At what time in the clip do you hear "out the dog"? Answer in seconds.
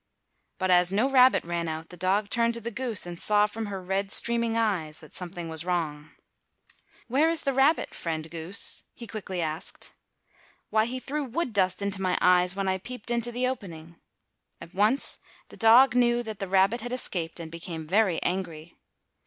1.67-2.31